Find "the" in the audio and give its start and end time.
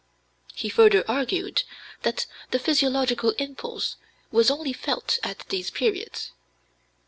2.49-2.57